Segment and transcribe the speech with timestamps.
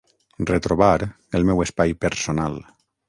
[0.51, 0.95] Retrobar
[1.41, 2.59] el meu espai personal.